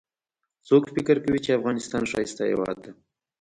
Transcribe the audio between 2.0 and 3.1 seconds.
ښایسته هیواد ده